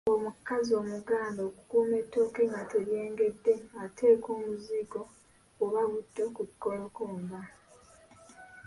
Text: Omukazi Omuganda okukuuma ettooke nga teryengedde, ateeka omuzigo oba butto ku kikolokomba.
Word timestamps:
Omukazi 0.13 0.71
Omuganda 0.81 1.41
okukuuma 1.49 1.93
ettooke 2.01 2.41
nga 2.51 2.61
teryengedde, 2.71 3.53
ateeka 3.83 4.27
omuzigo 4.39 5.01
oba 5.63 5.81
butto 5.91 6.23
ku 6.35 6.41
kikolokomba. 6.49 7.39